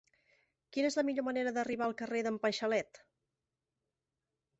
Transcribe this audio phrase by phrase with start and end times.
[0.77, 3.01] Quina és la millor manera d'arribar al carrer d'en Paixalet?